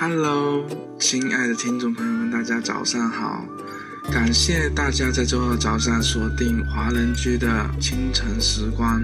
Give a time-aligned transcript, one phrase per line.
[0.00, 0.64] Hello，
[1.00, 3.44] 亲爱的听众朋友们，大家早上好！
[4.12, 9.02] 感谢大家在周二早上锁定华人居的清晨时光，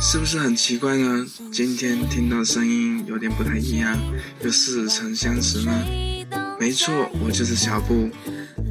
[0.00, 1.26] 是不是很奇怪呢？
[1.52, 3.98] 今天听到声音有点不太一样，
[4.40, 5.70] 又似曾相识呢？
[6.58, 6.90] 没错，
[7.22, 8.08] 我就是小布。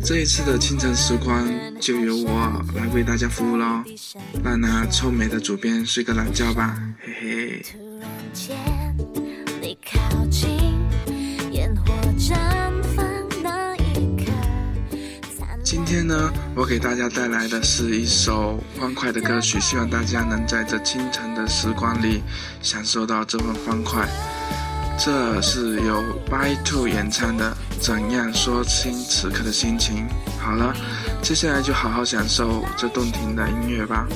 [0.03, 1.47] 这一次的清晨时光
[1.79, 3.83] 就由我来为大家服务喽，
[4.43, 7.63] 让那臭美的主编睡个懒觉吧，嘿嘿。
[16.13, 22.21] 呢，我给大家带来的是一首欢快的歌曲，希望大家能在这清晨的时光里
[22.61, 24.07] 享受到这份欢快。
[24.95, 30.07] 这是由 By Two 演唱的《怎样说清此刻的心情》。
[30.39, 30.71] 好了，
[31.23, 34.07] 接下来就好好享受这动听的音乐吧。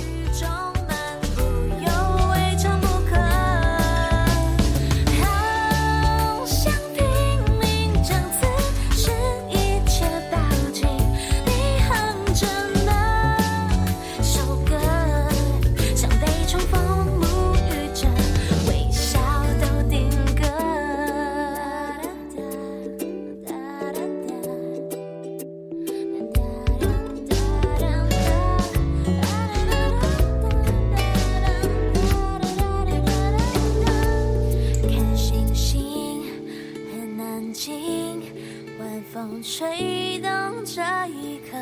[39.17, 40.29] 风吹动
[40.63, 41.57] 这一刻，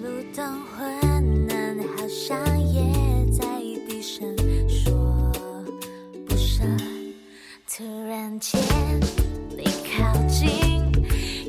[0.00, 0.88] 路灯昏
[1.50, 2.34] 暗，好像
[2.72, 2.82] 也
[3.30, 3.44] 在
[3.86, 4.26] 低声
[4.66, 4.90] 说
[6.26, 6.64] 不舍。
[7.68, 8.58] 突然间，
[9.54, 10.48] 你靠近，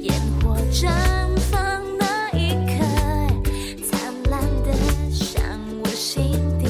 [0.04, 0.90] 烟火绽
[1.38, 2.84] 放那一刻，
[3.90, 4.74] 灿烂的
[5.10, 5.42] 像
[5.86, 6.67] 我心底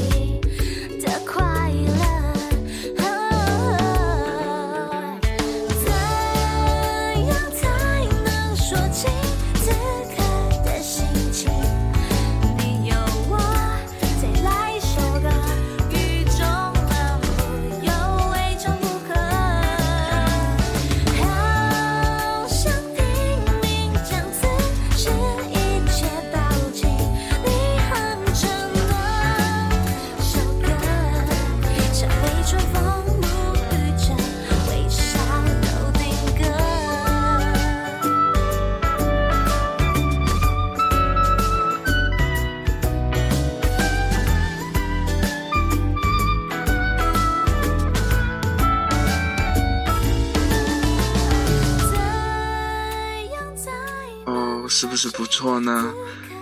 [54.27, 54.65] 哦。
[54.69, 55.93] 是不是不错呢？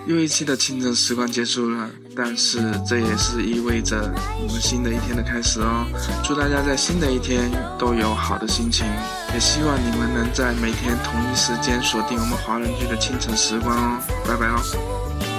[0.08, 5.86] 又一期的清晨时光结束了，但是这也是意味着我们新的一天的开始哦。
[6.24, 8.86] 祝大家在新的一天都有好的心情，
[9.34, 14.00] 也希望你们能在每天同一时间锁定我们华人剧的清晨时光哦。
[14.28, 15.35] 拜拜喽。